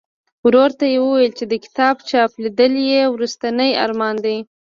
[0.45, 4.37] ورور ته یې ویل چې د کتاب چاپ لیدل یې وروستنی ارمان دی.